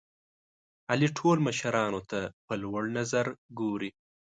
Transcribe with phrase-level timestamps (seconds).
[0.91, 3.25] علي ټول مشرانو ته په لوړ نظر
[3.59, 3.91] ګوري.